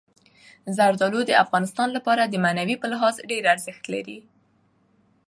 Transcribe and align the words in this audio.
زردالو 0.77 1.21
د 1.25 1.31
افغانانو 1.43 1.95
لپاره 1.97 2.23
په 2.31 2.37
معنوي 2.45 2.75
لحاظ 2.91 3.15
ارزښت 3.51 3.83
لري. 3.93 4.19